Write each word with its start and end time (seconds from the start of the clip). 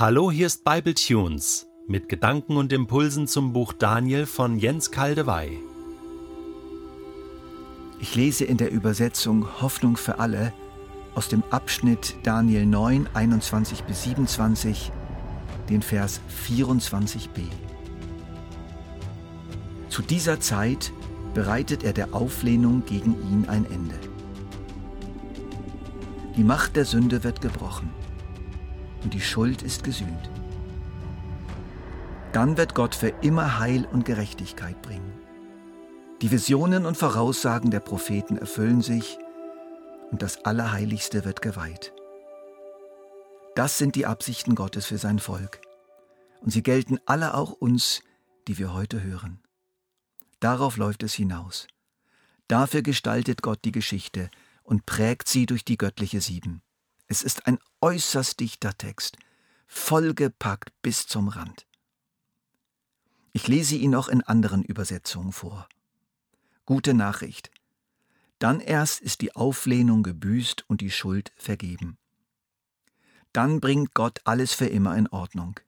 Hallo, 0.00 0.30
hier 0.30 0.46
ist 0.46 0.62
Bible 0.62 0.94
Tunes 0.94 1.66
mit 1.88 2.08
Gedanken 2.08 2.56
und 2.56 2.72
Impulsen 2.72 3.26
zum 3.26 3.52
Buch 3.52 3.72
Daniel 3.72 4.26
von 4.26 4.56
Jens 4.56 4.92
Kaldewey. 4.92 5.58
Ich 7.98 8.14
lese 8.14 8.44
in 8.44 8.58
der 8.58 8.70
Übersetzung 8.70 9.60
Hoffnung 9.60 9.96
für 9.96 10.20
alle 10.20 10.52
aus 11.16 11.26
dem 11.26 11.42
Abschnitt 11.50 12.14
Daniel 12.22 12.64
9, 12.64 13.08
21 13.12 13.82
bis 13.82 14.04
27, 14.04 14.92
den 15.68 15.82
Vers 15.82 16.20
24b. 16.46 17.18
Zu 19.88 20.02
dieser 20.02 20.38
Zeit 20.38 20.92
bereitet 21.34 21.82
er 21.82 21.92
der 21.92 22.14
Auflehnung 22.14 22.84
gegen 22.86 23.14
ihn 23.14 23.48
ein 23.48 23.64
Ende. 23.64 23.98
Die 26.36 26.44
Macht 26.44 26.76
der 26.76 26.84
Sünde 26.84 27.24
wird 27.24 27.40
gebrochen 27.40 27.90
und 29.02 29.14
die 29.14 29.20
Schuld 29.20 29.62
ist 29.62 29.84
gesühnt. 29.84 30.30
Dann 32.32 32.56
wird 32.56 32.74
Gott 32.74 32.94
für 32.94 33.08
immer 33.22 33.58
Heil 33.58 33.86
und 33.90 34.04
Gerechtigkeit 34.04 34.80
bringen. 34.82 35.12
Die 36.20 36.30
Visionen 36.30 36.84
und 36.84 36.96
Voraussagen 36.96 37.70
der 37.70 37.80
Propheten 37.80 38.36
erfüllen 38.36 38.82
sich 38.82 39.18
und 40.10 40.22
das 40.22 40.44
Allerheiligste 40.44 41.24
wird 41.24 41.42
geweiht. 41.42 41.92
Das 43.54 43.78
sind 43.78 43.94
die 43.94 44.06
Absichten 44.06 44.54
Gottes 44.54 44.86
für 44.86 44.98
sein 44.98 45.18
Volk. 45.18 45.60
Und 46.40 46.50
sie 46.50 46.62
gelten 46.62 46.98
alle 47.06 47.34
auch 47.34 47.52
uns, 47.52 48.02
die 48.46 48.58
wir 48.58 48.72
heute 48.72 49.02
hören. 49.02 49.40
Darauf 50.40 50.76
läuft 50.76 51.02
es 51.02 51.14
hinaus. 51.14 51.66
Dafür 52.46 52.82
gestaltet 52.82 53.42
Gott 53.42 53.58
die 53.64 53.72
Geschichte 53.72 54.30
und 54.62 54.86
prägt 54.86 55.28
sie 55.28 55.46
durch 55.46 55.64
die 55.64 55.76
göttliche 55.76 56.20
Sieben. 56.20 56.62
Es 57.08 57.22
ist 57.22 57.46
ein 57.46 57.58
äußerst 57.80 58.38
dichter 58.38 58.76
Text, 58.76 59.16
vollgepackt 59.66 60.70
bis 60.82 61.06
zum 61.06 61.28
Rand. 61.28 61.66
Ich 63.32 63.48
lese 63.48 63.76
ihn 63.76 63.94
auch 63.94 64.08
in 64.08 64.22
anderen 64.22 64.62
Übersetzungen 64.62 65.32
vor. 65.32 65.68
Gute 66.66 66.92
Nachricht. 66.92 67.50
Dann 68.38 68.60
erst 68.60 69.00
ist 69.00 69.22
die 69.22 69.34
Auflehnung 69.34 70.02
gebüßt 70.02 70.68
und 70.68 70.82
die 70.82 70.90
Schuld 70.90 71.32
vergeben. 71.36 71.96
Dann 73.32 73.60
bringt 73.60 73.94
Gott 73.94 74.20
alles 74.24 74.52
für 74.52 74.66
immer 74.66 74.96
in 74.96 75.08
Ordnung. 75.08 75.58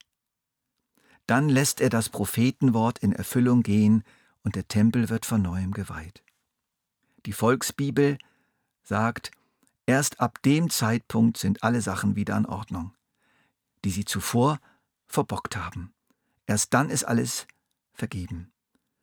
Dann 1.26 1.48
lässt 1.48 1.80
er 1.80 1.88
das 1.88 2.10
Prophetenwort 2.10 2.98
in 2.98 3.12
Erfüllung 3.12 3.62
gehen 3.62 4.04
und 4.42 4.56
der 4.56 4.68
Tempel 4.68 5.08
wird 5.08 5.24
von 5.24 5.40
neuem 5.40 5.72
geweiht. 5.72 6.22
Die 7.24 7.32
Volksbibel 7.32 8.18
sagt, 8.82 9.30
Erst 9.86 10.20
ab 10.20 10.42
dem 10.42 10.70
Zeitpunkt 10.70 11.36
sind 11.36 11.62
alle 11.62 11.80
Sachen 11.80 12.16
wieder 12.16 12.36
in 12.36 12.46
Ordnung, 12.46 12.92
die 13.84 13.90
sie 13.90 14.04
zuvor 14.04 14.60
verbockt 15.06 15.56
haben. 15.56 15.92
Erst 16.46 16.74
dann 16.74 16.90
ist 16.90 17.04
alles 17.04 17.46
vergeben. 17.92 18.52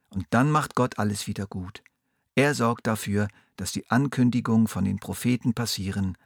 Und 0.09 0.25
dann 0.29 0.51
macht 0.51 0.75
Gott 0.75 0.99
alles 0.99 1.27
wieder 1.27 1.47
gut. 1.47 1.83
Er 2.35 2.53
sorgt 2.55 2.87
dafür, 2.87 3.27
dass 3.55 3.71
die 3.71 3.89
Ankündigungen 3.89 4.67
von 4.67 4.85
den 4.85 4.99
Propheten 4.99 5.53
passieren. 5.53 6.17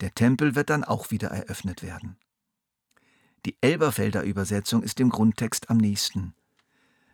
Der 0.00 0.14
Tempel 0.14 0.54
wird 0.54 0.70
dann 0.70 0.84
auch 0.84 1.10
wieder 1.10 1.28
eröffnet 1.28 1.82
werden. 1.82 2.16
Die 3.46 3.56
Elberfelder 3.60 4.22
Übersetzung 4.22 4.82
ist 4.82 4.98
dem 4.98 5.10
Grundtext 5.10 5.70
am 5.70 5.76
nächsten. 5.76 6.34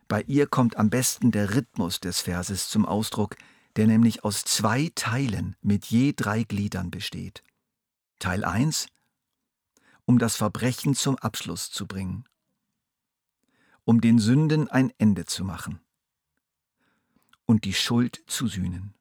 Bei 0.09 0.23
ihr 0.23 0.47
kommt 0.47 0.77
am 0.77 0.91
besten 0.91 1.31
der 1.31 1.55
Rhythmus 1.55 2.01
des 2.01 2.21
Verses 2.21 2.69
zum 2.69 2.85
Ausdruck, 2.85 3.37
der 3.77 3.87
nämlich 3.87 4.25
aus 4.25 4.45
zwei 4.45 4.91
Teilen 4.95 5.57
mit 5.63 5.87
je 5.87 6.13
drei 6.15 6.45
Gliedern 6.45 6.91
besteht. 6.91 7.43
Teil 8.19 8.45
1 8.45 8.89
um 10.11 10.19
das 10.19 10.35
Verbrechen 10.35 10.97
zum 10.97 11.17
Abschluss 11.19 11.71
zu 11.71 11.87
bringen, 11.87 12.25
um 13.85 14.01
den 14.01 14.19
Sünden 14.19 14.67
ein 14.67 14.93
Ende 14.99 15.25
zu 15.25 15.45
machen 15.45 15.79
und 17.47 17.65
die 17.65 17.75
Schuld 17.75 18.21
zu 18.27 18.49
sühnen. 18.49 18.93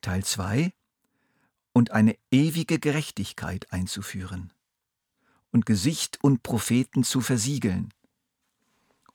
Teil 0.00 0.24
2 0.24 0.72
und 1.72 1.90
eine 1.90 2.16
ewige 2.30 2.78
Gerechtigkeit 2.78 3.72
einzuführen 3.72 4.52
und 5.50 5.66
Gesicht 5.66 6.22
und 6.22 6.44
Propheten 6.44 7.02
zu 7.02 7.20
versiegeln 7.20 7.92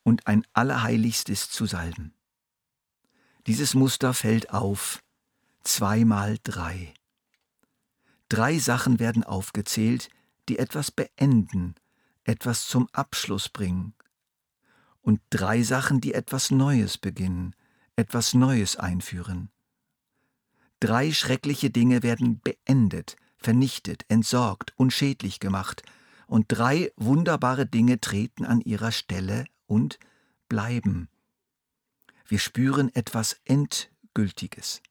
und 0.03 0.27
ein 0.27 0.45
Allerheiligstes 0.51 1.49
zu 1.49 1.65
salben. 1.65 2.13
Dieses 3.47 3.73
Muster 3.73 4.13
fällt 4.13 4.51
auf. 4.51 5.03
Zweimal 5.63 6.37
drei. 6.43 6.93
Drei 8.29 8.57
Sachen 8.57 8.99
werden 8.99 9.23
aufgezählt, 9.23 10.09
die 10.47 10.57
etwas 10.59 10.91
beenden, 10.91 11.75
etwas 12.23 12.67
zum 12.67 12.87
Abschluss 12.93 13.49
bringen. 13.49 13.95
Und 15.01 15.19
drei 15.29 15.61
Sachen, 15.61 15.99
die 15.99 16.13
etwas 16.13 16.51
Neues 16.51 16.97
beginnen, 16.97 17.53
etwas 17.97 18.33
Neues 18.33 18.77
einführen. 18.77 19.49
Drei 20.79 21.11
schreckliche 21.11 21.69
Dinge 21.69 22.01
werden 22.01 22.39
beendet, 22.39 23.17
vernichtet, 23.37 24.05
entsorgt, 24.07 24.73
unschädlich 24.77 25.39
gemacht, 25.39 25.83
und 26.27 26.45
drei 26.47 26.91
wunderbare 26.95 27.65
Dinge 27.65 27.99
treten 27.99 28.45
an 28.45 28.61
ihrer 28.61 28.91
Stelle 28.91 29.45
und 29.67 29.99
bleiben. 30.47 31.09
Wir 32.25 32.39
spüren 32.39 32.93
etwas 32.95 33.39
Endgültiges. 33.43 34.81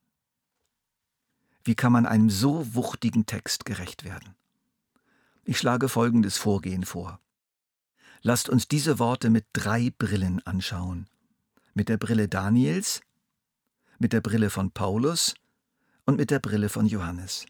Wie 1.65 1.75
kann 1.75 1.93
man 1.93 2.07
einem 2.07 2.29
so 2.29 2.75
wuchtigen 2.75 3.27
Text 3.27 3.65
gerecht 3.65 4.05
werden? 4.05 4.35
Ich 5.45 5.59
schlage 5.59 5.89
folgendes 5.89 6.37
Vorgehen 6.37 6.85
vor. 6.85 7.21
Lasst 8.21 8.49
uns 8.49 8.69
diese 8.69 8.99
Worte 8.99 9.31
mit 9.31 9.47
drei 9.53 9.91
Brillen 9.97 10.45
anschauen. 10.47 11.09
Mit 11.75 11.89
der 11.89 11.97
Brille 11.97 12.29
Daniels, 12.29 13.01
mit 13.99 14.13
der 14.13 14.21
Brille 14.21 14.51
von 14.51 14.71
Paulus 14.71 15.35
und 16.05 16.17
mit 16.17 16.31
der 16.31 16.39
Brille 16.39 16.69
von 16.69 16.87
Johannes. 16.87 17.47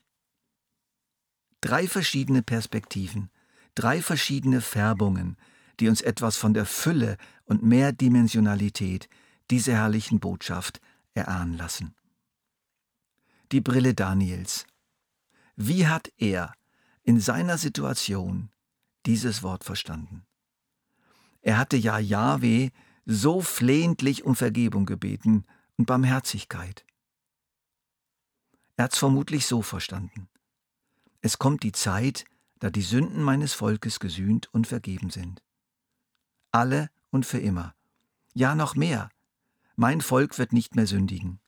Drei 1.60 1.87
verschiedene 1.87 2.43
Perspektiven, 2.43 3.31
drei 3.75 4.00
verschiedene 4.00 4.60
Färbungen, 4.60 5.37
die 5.81 5.88
uns 5.88 6.00
etwas 6.00 6.37
von 6.37 6.54
der 6.54 6.66
Fülle 6.66 7.16
und 7.44 7.62
Mehrdimensionalität 7.62 9.09
diese 9.50 9.72
herrlichen 9.72 10.20
Botschaft 10.20 10.80
erahnen 11.14 11.56
lassen. 11.56 11.94
Die 13.53 13.60
Brille 13.60 13.94
Daniels. 13.94 14.66
Wie 15.56 15.86
hat 15.86 16.12
er 16.16 16.54
in 17.03 17.20
seiner 17.20 17.58
Situation 17.58 18.50
dieses 19.04 19.42
Wort 19.42 19.64
verstanden? 19.64 20.25
Er 21.42 21.58
hatte 21.58 21.76
ja 21.76 21.98
Jahwe 21.98 22.70
so 23.04 23.41
flehentlich 23.41 24.25
um 24.25 24.36
Vergebung 24.36 24.86
gebeten 24.86 25.44
und 25.76 25.86
Barmherzigkeit. 25.86 26.86
Er 28.76 28.84
hat 28.84 28.92
es 28.92 28.98
vermutlich 28.98 29.47
so 29.47 29.60
verstanden. 29.60 30.28
Es 31.20 31.38
kommt 31.38 31.62
die 31.62 31.72
Zeit, 31.72 32.25
da 32.58 32.70
die 32.70 32.82
Sünden 32.82 33.22
meines 33.22 33.54
Volkes 33.54 34.00
gesühnt 34.00 34.48
und 34.54 34.66
vergeben 34.66 35.10
sind. 35.10 35.42
Alle 36.52 36.91
und 37.10 37.26
für 37.26 37.38
immer. 37.38 37.75
Ja 38.34 38.54
noch 38.54 38.76
mehr, 38.76 39.10
mein 39.77 40.00
Volk 40.00 40.38
wird 40.38 40.53
nicht 40.53 40.75
mehr 40.77 40.87
sündigen. 40.87 41.41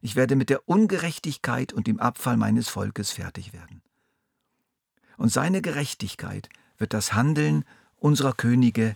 Ich 0.00 0.16
werde 0.16 0.34
mit 0.34 0.50
der 0.50 0.68
Ungerechtigkeit 0.68 1.72
und 1.72 1.86
dem 1.86 2.00
Abfall 2.00 2.36
meines 2.36 2.68
Volkes 2.68 3.12
fertig 3.12 3.52
werden. 3.52 3.82
Und 5.16 5.30
seine 5.30 5.62
Gerechtigkeit 5.62 6.48
wird 6.78 6.92
das 6.92 7.12
Handeln 7.12 7.64
unserer 7.96 8.32
Könige, 8.32 8.94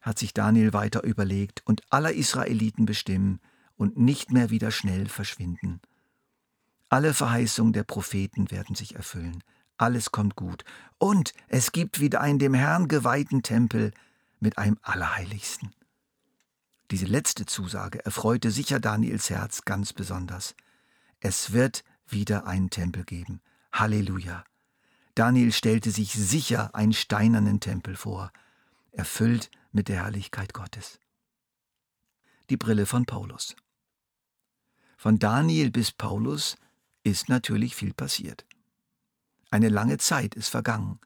hat 0.00 0.18
sich 0.18 0.34
Daniel 0.34 0.72
weiter 0.72 1.04
überlegt, 1.04 1.62
und 1.64 1.82
aller 1.90 2.12
Israeliten 2.12 2.86
bestimmen 2.86 3.40
und 3.76 3.96
nicht 3.96 4.32
mehr 4.32 4.50
wieder 4.50 4.72
schnell 4.72 5.08
verschwinden. 5.08 5.80
Alle 6.88 7.14
Verheißungen 7.14 7.72
der 7.72 7.84
Propheten 7.84 8.50
werden 8.50 8.74
sich 8.74 8.96
erfüllen. 8.96 9.44
Alles 9.76 10.10
kommt 10.10 10.34
gut. 10.34 10.64
Und 10.98 11.32
es 11.46 11.70
gibt 11.70 12.00
wieder 12.00 12.20
einen 12.20 12.40
dem 12.40 12.54
Herrn 12.54 12.88
geweihten 12.88 13.42
Tempel 13.42 13.92
mit 14.40 14.58
einem 14.58 14.78
Allerheiligsten. 14.82 15.72
Diese 16.90 17.06
letzte 17.06 17.44
Zusage 17.44 18.04
erfreute 18.04 18.50
sicher 18.50 18.80
Daniels 18.80 19.28
Herz 19.28 19.64
ganz 19.64 19.92
besonders. 19.92 20.54
Es 21.20 21.52
wird 21.52 21.84
wieder 22.06 22.46
einen 22.46 22.70
Tempel 22.70 23.04
geben. 23.04 23.40
Halleluja. 23.72 24.44
Daniel 25.14 25.52
stellte 25.52 25.90
sich 25.90 26.12
sicher 26.12 26.74
einen 26.74 26.94
steinernen 26.94 27.60
Tempel 27.60 27.96
vor, 27.96 28.32
erfüllt 28.92 29.50
mit 29.72 29.88
der 29.88 30.04
Herrlichkeit 30.04 30.54
Gottes. 30.54 30.98
Die 32.48 32.56
Brille 32.56 32.86
von 32.86 33.04
Paulus. 33.04 33.54
Von 34.96 35.18
Daniel 35.18 35.70
bis 35.70 35.92
Paulus 35.92 36.56
ist 37.02 37.28
natürlich 37.28 37.76
viel 37.76 37.92
passiert. 37.92 38.46
Eine 39.50 39.68
lange 39.68 39.98
Zeit 39.98 40.34
ist 40.34 40.48
vergangen. 40.48 40.98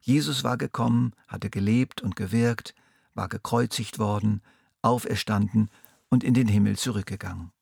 Jesus 0.00 0.42
war 0.42 0.56
gekommen, 0.56 1.12
hatte 1.28 1.48
gelebt 1.48 2.00
und 2.00 2.16
gewirkt, 2.16 2.74
war 3.14 3.28
gekreuzigt 3.28 3.98
worden, 3.98 4.42
auferstanden 4.82 5.70
und 6.08 6.24
in 6.24 6.34
den 6.34 6.48
Himmel 6.48 6.76
zurückgegangen. 6.76 7.52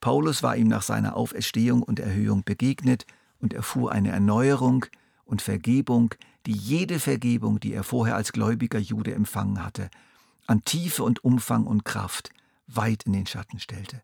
Paulus 0.00 0.42
war 0.42 0.56
ihm 0.56 0.68
nach 0.68 0.82
seiner 0.82 1.16
Auferstehung 1.16 1.82
und 1.82 1.98
Erhöhung 2.00 2.44
begegnet 2.44 3.06
und 3.38 3.52
erfuhr 3.52 3.92
eine 3.92 4.10
Erneuerung 4.10 4.86
und 5.24 5.42
Vergebung, 5.42 6.14
die 6.46 6.52
jede 6.52 6.98
Vergebung, 6.98 7.60
die 7.60 7.72
er 7.72 7.84
vorher 7.84 8.16
als 8.16 8.32
gläubiger 8.32 8.78
Jude 8.78 9.14
empfangen 9.14 9.62
hatte, 9.62 9.90
an 10.46 10.62
Tiefe 10.64 11.02
und 11.02 11.22
Umfang 11.22 11.66
und 11.66 11.84
Kraft 11.84 12.30
weit 12.66 13.04
in 13.04 13.12
den 13.12 13.26
Schatten 13.26 13.58
stellte. 13.58 14.02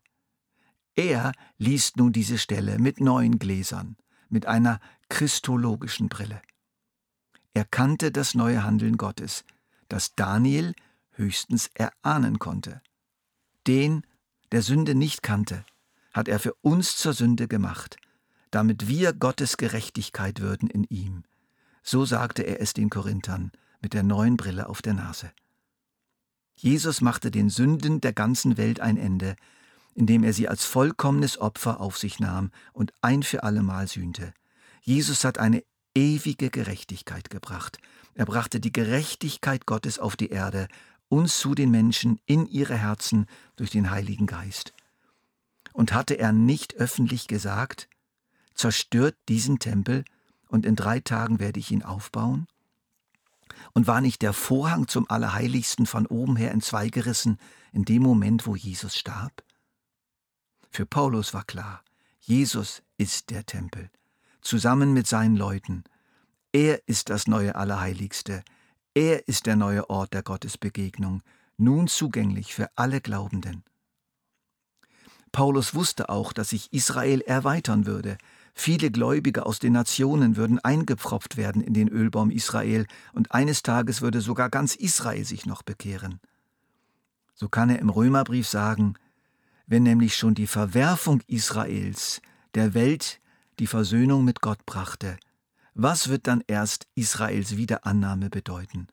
Er 0.95 1.31
liest 1.57 1.97
nun 1.97 2.11
diese 2.11 2.37
Stelle 2.37 2.79
mit 2.79 2.99
neuen 2.99 3.39
Gläsern, 3.39 3.97
mit 4.29 4.45
einer 4.45 4.79
christologischen 5.09 6.09
Brille. 6.09 6.41
Er 7.53 7.65
kannte 7.65 8.11
das 8.11 8.35
neue 8.35 8.63
Handeln 8.63 8.97
Gottes, 8.97 9.43
das 9.89 10.15
Daniel 10.15 10.73
höchstens 11.17 11.69
erahnen 11.73 12.39
konnte. 12.39 12.81
Den, 13.67 14.03
der 14.51 14.61
Sünde 14.61 14.95
nicht 14.95 15.23
kannte, 15.23 15.65
hat 16.13 16.27
er 16.27 16.39
für 16.39 16.53
uns 16.61 16.97
zur 16.97 17.13
Sünde 17.13 17.47
gemacht, 17.47 17.97
damit 18.51 18.87
wir 18.87 19.13
Gottes 19.13 19.57
Gerechtigkeit 19.57 20.39
würden 20.39 20.69
in 20.69 20.83
ihm. 20.85 21.23
So 21.83 22.05
sagte 22.05 22.43
er 22.43 22.61
es 22.61 22.73
den 22.73 22.89
Korinthern 22.89 23.51
mit 23.81 23.93
der 23.93 24.03
neuen 24.03 24.37
Brille 24.37 24.69
auf 24.69 24.81
der 24.81 24.93
Nase. 24.93 25.31
Jesus 26.55 27.01
machte 27.01 27.29
den 27.29 27.49
Sünden 27.49 28.01
der 28.01 28.13
ganzen 28.13 28.57
Welt 28.57 28.79
ein 28.79 28.97
Ende, 28.97 29.35
indem 29.93 30.23
er 30.23 30.33
sie 30.33 30.47
als 30.47 30.65
vollkommenes 30.65 31.37
Opfer 31.37 31.79
auf 31.79 31.97
sich 31.97 32.19
nahm 32.19 32.51
und 32.73 32.93
ein 33.01 33.23
für 33.23 33.43
allemal 33.43 33.87
sühnte. 33.87 34.33
Jesus 34.81 35.23
hat 35.23 35.37
eine 35.37 35.63
ewige 35.95 36.49
Gerechtigkeit 36.49 37.29
gebracht. 37.29 37.77
Er 38.13 38.25
brachte 38.25 38.59
die 38.59 38.71
Gerechtigkeit 38.71 39.65
Gottes 39.65 39.99
auf 39.99 40.15
die 40.15 40.29
Erde, 40.29 40.67
uns 41.09 41.39
zu 41.39 41.55
den 41.55 41.71
Menschen 41.71 42.19
in 42.25 42.45
ihre 42.45 42.75
Herzen 42.75 43.27
durch 43.55 43.69
den 43.69 43.89
Heiligen 43.91 44.25
Geist. 44.25 44.73
Und 45.73 45.93
hatte 45.93 46.15
er 46.15 46.31
nicht 46.31 46.75
öffentlich 46.75 47.27
gesagt, 47.27 47.87
zerstört 48.53 49.15
diesen 49.29 49.59
Tempel 49.59 50.03
und 50.47 50.65
in 50.65 50.75
drei 50.75 50.99
Tagen 50.99 51.39
werde 51.39 51.59
ich 51.59 51.71
ihn 51.71 51.83
aufbauen? 51.83 52.47
Und 53.73 53.87
war 53.87 54.01
nicht 54.01 54.21
der 54.21 54.33
Vorhang 54.33 54.87
zum 54.87 55.09
Allerheiligsten 55.09 55.85
von 55.85 56.05
oben 56.07 56.35
her 56.35 56.51
entzweigerissen 56.51 57.39
in 57.71 57.85
dem 57.85 58.01
Moment, 58.01 58.47
wo 58.47 58.55
Jesus 58.55 58.95
starb? 58.95 59.43
Für 60.69 60.85
Paulus 60.85 61.33
war 61.33 61.43
klar, 61.43 61.83
Jesus 62.19 62.81
ist 62.97 63.29
der 63.29 63.45
Tempel 63.45 63.89
zusammen 64.47 64.93
mit 64.93 65.07
seinen 65.07 65.35
Leuten. 65.35 65.83
Er 66.53 66.87
ist 66.87 67.09
das 67.09 67.27
neue 67.27 67.55
Allerheiligste. 67.55 68.43
Er 68.99 69.27
ist 69.27 69.45
der 69.45 69.55
neue 69.55 69.91
Ort 69.91 70.15
der 70.15 70.23
Gottesbegegnung, 70.23 71.21
nun 71.55 71.87
zugänglich 71.87 72.55
für 72.55 72.67
alle 72.75 72.99
Glaubenden. 72.99 73.63
Paulus 75.31 75.75
wusste 75.75 76.09
auch, 76.09 76.33
dass 76.33 76.49
sich 76.49 76.73
Israel 76.73 77.21
erweitern 77.21 77.85
würde. 77.85 78.17
Viele 78.55 78.89
Gläubige 78.89 79.45
aus 79.45 79.59
den 79.59 79.73
Nationen 79.73 80.35
würden 80.35 80.57
eingepfropft 80.57 81.37
werden 81.37 81.61
in 81.61 81.75
den 81.75 81.89
Ölbaum 81.89 82.31
Israel, 82.31 82.87
und 83.13 83.31
eines 83.33 83.61
Tages 83.61 84.01
würde 84.01 84.19
sogar 84.19 84.49
ganz 84.49 84.73
Israel 84.73 85.25
sich 85.25 85.45
noch 85.45 85.61
bekehren. 85.61 86.19
So 87.35 87.49
kann 87.49 87.69
er 87.69 87.77
im 87.77 87.89
Römerbrief 87.89 88.47
sagen, 88.47 88.95
wenn 89.67 89.83
nämlich 89.83 90.15
schon 90.17 90.33
die 90.33 90.47
Verwerfung 90.47 91.21
Israels 91.27 92.19
der 92.55 92.73
Welt 92.73 93.21
die 93.59 93.67
Versöhnung 93.67 94.25
mit 94.25 94.41
Gott 94.41 94.65
brachte, 94.65 95.19
was 95.79 96.07
wird 96.07 96.25
dann 96.25 96.43
erst 96.47 96.87
Israels 96.95 97.55
Wiederannahme 97.55 98.31
bedeuten? 98.31 98.87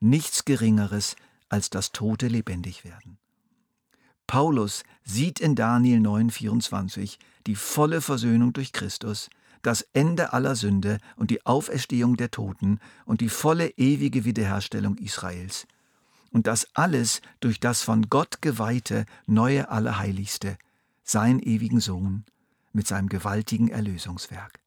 Nichts 0.00 0.44
Geringeres 0.44 1.14
als 1.48 1.70
das 1.70 1.92
Tote 1.92 2.26
lebendig 2.26 2.84
werden. 2.84 3.18
Paulus 4.26 4.82
sieht 5.04 5.38
in 5.38 5.54
Daniel 5.54 6.00
9,24 6.00 7.18
die 7.46 7.54
volle 7.54 8.00
Versöhnung 8.00 8.52
durch 8.52 8.72
Christus, 8.72 9.30
das 9.62 9.82
Ende 9.92 10.32
aller 10.32 10.56
Sünde 10.56 10.98
und 11.14 11.30
die 11.30 11.46
Auferstehung 11.46 12.16
der 12.16 12.32
Toten 12.32 12.80
und 13.04 13.20
die 13.20 13.28
volle 13.28 13.68
ewige 13.76 14.24
Wiederherstellung 14.24 14.98
Israels. 14.98 15.68
Und 16.32 16.48
das 16.48 16.66
alles 16.74 17.22
durch 17.38 17.60
das 17.60 17.82
von 17.82 18.10
Gott 18.10 18.42
geweihte 18.42 19.06
neue 19.26 19.68
Allerheiligste, 19.68 20.58
sein 21.04 21.38
ewigen 21.38 21.78
Sohn, 21.78 22.24
mit 22.72 22.88
seinem 22.88 23.08
gewaltigen 23.08 23.68
Erlösungswerk. 23.68 24.65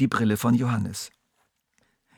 Die 0.00 0.08
Brille 0.08 0.38
von 0.38 0.54
Johannes. 0.54 1.10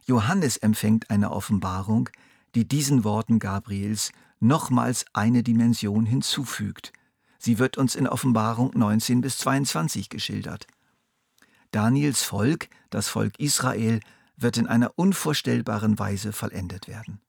Johannes 0.06 0.56
empfängt 0.56 1.10
eine 1.10 1.32
Offenbarung, 1.32 2.08
die 2.54 2.66
diesen 2.66 3.02
Worten 3.02 3.40
Gabriels 3.40 4.12
nochmals 4.38 5.04
eine 5.12 5.42
Dimension 5.42 6.06
hinzufügt. 6.06 6.92
Sie 7.40 7.58
wird 7.58 7.78
uns 7.78 7.96
in 7.96 8.06
Offenbarung 8.06 8.70
19 8.72 9.20
bis 9.20 9.36
22 9.38 10.10
geschildert. 10.10 10.68
Daniels 11.72 12.22
Volk, 12.22 12.68
das 12.90 13.08
Volk 13.08 13.36
Israel, 13.40 13.98
wird 14.36 14.58
in 14.58 14.68
einer 14.68 14.92
unvorstellbaren 14.94 15.98
Weise 15.98 16.32
vollendet 16.32 16.86
werden. 16.86 17.20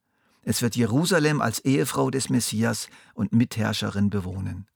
Es 0.43 0.61
wird 0.61 0.75
Jerusalem 0.75 1.41
als 1.41 1.61
Ehefrau 1.61 2.11
des 2.11 2.29
Messias 2.29 2.89
und 3.15 3.33
Mitherrscherin 3.33 4.11
bewohnen. 4.11 4.67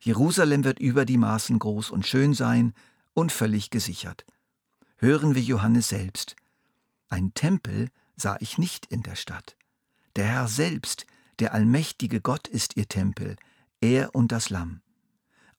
Jerusalem 0.00 0.64
wird 0.64 0.80
über 0.80 1.04
die 1.04 1.18
Maßen 1.18 1.56
groß 1.56 1.90
und 1.90 2.04
schön 2.04 2.34
sein 2.34 2.74
und 3.14 3.30
völlig 3.30 3.70
gesichert. 3.70 4.24
Hören 5.02 5.34
wir 5.34 5.40
Johannes 5.40 5.88
selbst. 5.88 6.36
Ein 7.08 7.32
Tempel 7.32 7.88
sah 8.16 8.36
ich 8.40 8.58
nicht 8.58 8.84
in 8.84 9.02
der 9.02 9.14
Stadt. 9.14 9.56
Der 10.14 10.26
Herr 10.26 10.46
selbst, 10.46 11.06
der 11.38 11.54
allmächtige 11.54 12.20
Gott 12.20 12.46
ist 12.46 12.76
ihr 12.76 12.86
Tempel, 12.86 13.36
er 13.80 14.14
und 14.14 14.30
das 14.30 14.50
Lamm. 14.50 14.82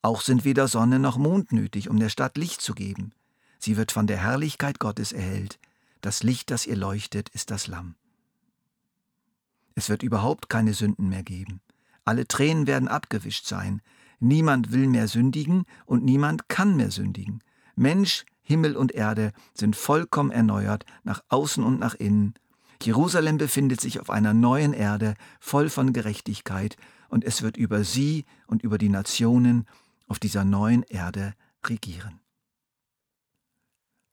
Auch 0.04 0.22
sind 0.22 0.46
weder 0.46 0.68
Sonne 0.68 1.00
noch 1.00 1.18
Mond 1.18 1.54
nötig, 1.54 1.90
um 1.90 2.00
der 2.00 2.10
Stadt 2.10 2.38
Licht 2.38 2.62
zu 2.62 2.76
geben. 2.76 3.14
Sie 3.58 3.78
wird 3.78 3.92
von 3.92 4.06
der 4.06 4.18
Herrlichkeit 4.18 4.78
Gottes 4.78 5.12
erhellt. 5.12 5.58
Das 6.02 6.22
Licht, 6.22 6.52
das 6.52 6.68
ihr 6.68 6.76
leuchtet, 6.76 7.30
ist 7.30 7.50
das 7.50 7.66
Lamm. 7.66 7.96
Es 9.74 9.90
wird 9.90 10.04
überhaupt 10.04 10.50
keine 10.50 10.76
Sünden 10.76 11.10
mehr 11.10 11.24
geben. 11.24 11.62
Alle 12.06 12.28
Tränen 12.28 12.68
werden 12.68 12.88
abgewischt 12.88 13.48
sein. 13.48 13.82
Niemand 14.20 14.72
will 14.72 14.86
mehr 14.86 15.08
sündigen 15.08 15.66
und 15.88 16.04
niemand 16.04 16.48
kann 16.48 16.76
mehr 16.76 16.92
sündigen. 16.92 17.44
Mensch, 17.76 18.24
Himmel 18.42 18.76
und 18.76 18.92
Erde 18.92 19.32
sind 19.54 19.76
vollkommen 19.76 20.32
erneuert, 20.32 20.86
nach 21.04 21.22
außen 21.30 21.64
und 21.64 21.80
nach 21.80 21.96
innen. 21.96 22.34
Jerusalem 22.82 23.38
befindet 23.38 23.80
sich 23.80 24.00
auf 24.00 24.10
einer 24.10 24.34
neuen 24.34 24.74
Erde, 24.74 25.14
voll 25.40 25.70
von 25.70 25.94
Gerechtigkeit, 25.94 26.78
und 27.10 27.26
es 27.26 27.42
wird 27.42 27.58
über 27.58 27.84
sie 27.84 28.26
und 28.48 28.64
über 28.64 28.78
die 28.78 28.90
Nationen 28.90 29.68
auf 30.08 30.18
dieser 30.18 30.46
neuen 30.46 30.84
Erde 30.84 31.34
regieren. 31.66 32.20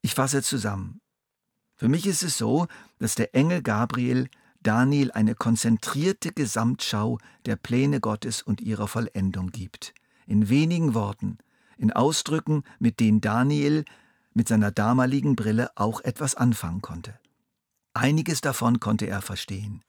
Ich 0.02 0.14
fasse 0.14 0.42
zusammen. 0.42 1.00
Für 1.76 1.88
mich 1.88 2.06
ist 2.06 2.22
es 2.22 2.36
so, 2.36 2.66
dass 2.98 3.14
der 3.14 3.34
Engel 3.34 3.62
Gabriel 3.62 4.28
Daniel 4.62 5.12
eine 5.12 5.34
konzentrierte 5.34 6.32
Gesamtschau 6.32 7.18
der 7.46 7.56
Pläne 7.56 8.00
Gottes 8.00 8.42
und 8.42 8.60
ihrer 8.60 8.88
Vollendung 8.88 9.50
gibt. 9.50 9.94
In 10.26 10.48
wenigen 10.48 10.94
Worten, 10.94 11.38
in 11.76 11.92
Ausdrücken, 11.92 12.64
mit 12.78 13.00
denen 13.00 13.20
Daniel 13.20 13.84
mit 14.38 14.46
seiner 14.46 14.70
damaligen 14.70 15.34
Brille 15.34 15.68
auch 15.74 16.00
etwas 16.02 16.36
anfangen 16.36 16.80
konnte. 16.80 17.18
Einiges 17.92 18.40
davon 18.40 18.78
konnte 18.78 19.08
er 19.08 19.20
verstehen. 19.20 19.82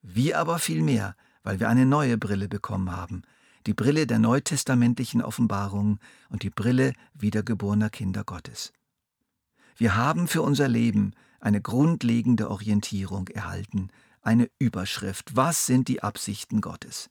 Wir 0.00 0.38
aber 0.38 0.58
viel 0.58 0.80
mehr, 0.80 1.14
weil 1.42 1.60
wir 1.60 1.68
eine 1.68 1.84
neue 1.84 2.16
Brille 2.16 2.48
bekommen 2.48 2.90
haben, 2.90 3.24
die 3.66 3.74
Brille 3.74 4.06
der 4.06 4.18
neutestamentlichen 4.18 5.20
Offenbarung 5.20 5.98
und 6.30 6.44
die 6.44 6.48
Brille 6.48 6.94
wiedergeborener 7.12 7.90
Kinder 7.90 8.24
Gottes. 8.24 8.72
Wir 9.76 9.96
haben 9.96 10.28
für 10.28 10.40
unser 10.40 10.66
Leben 10.66 11.12
eine 11.38 11.60
grundlegende 11.60 12.48
Orientierung 12.48 13.28
erhalten, 13.28 13.90
eine 14.22 14.48
Überschrift. 14.58 15.36
Was 15.36 15.66
sind 15.66 15.88
die 15.88 16.02
Absichten 16.02 16.62
Gottes? 16.62 17.10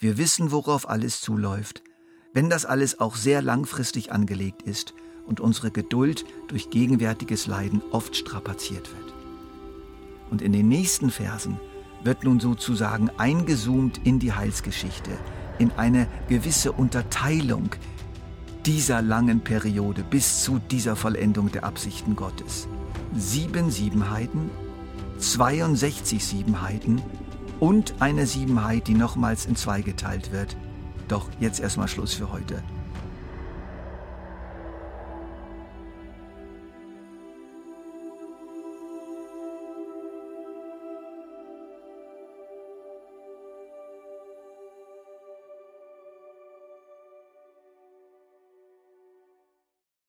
Wir 0.00 0.18
wissen, 0.18 0.50
worauf 0.50 0.88
alles 0.88 1.20
zuläuft, 1.20 1.84
wenn 2.32 2.50
das 2.50 2.64
alles 2.64 2.98
auch 2.98 3.14
sehr 3.14 3.40
langfristig 3.40 4.10
angelegt 4.10 4.62
ist 4.62 4.94
und 5.26 5.40
unsere 5.40 5.70
Geduld 5.70 6.24
durch 6.48 6.70
gegenwärtiges 6.70 7.46
Leiden 7.46 7.82
oft 7.90 8.16
strapaziert 8.16 8.90
wird. 8.92 9.14
Und 10.30 10.42
in 10.42 10.52
den 10.52 10.68
nächsten 10.68 11.10
Versen 11.10 11.58
wird 12.02 12.24
nun 12.24 12.40
sozusagen 12.40 13.10
eingezoomt 13.16 14.00
in 14.04 14.18
die 14.18 14.32
Heilsgeschichte, 14.32 15.12
in 15.58 15.70
eine 15.72 16.06
gewisse 16.28 16.72
Unterteilung 16.72 17.70
dieser 18.66 19.02
langen 19.02 19.40
Periode 19.40 20.02
bis 20.02 20.42
zu 20.42 20.60
dieser 20.70 20.96
Vollendung 20.96 21.52
der 21.52 21.64
Absichten 21.64 22.16
Gottes. 22.16 22.66
Sieben 23.14 23.70
Siebenheiten 23.70 24.50
62 25.18 26.24
Siebenheiten 26.24 27.02
und 27.60 27.94
eine 28.00 28.26
Siebenheit, 28.26 28.88
die 28.88 28.94
nochmals 28.94 29.46
in 29.46 29.56
zwei 29.56 29.80
geteilt 29.80 30.32
wird. 30.32 30.56
Doch 31.08 31.28
jetzt 31.40 31.60
erstmal 31.60 31.88
Schluss 31.88 32.14
für 32.14 32.32
heute. 32.32 32.62